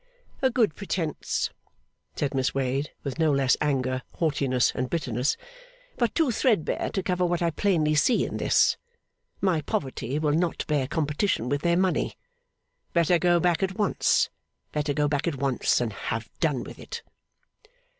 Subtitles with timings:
[0.41, 1.51] 'A good pretence!'
[2.15, 5.37] said Miss Wade, with no less anger, haughtiness, and bitterness;
[5.95, 8.77] 'but too threadbare to cover what I plainly see in this.
[9.41, 12.17] My poverty will not bear competition with their money.
[12.93, 14.31] Better go back at once,
[14.71, 17.03] better go back at once, and have done with it!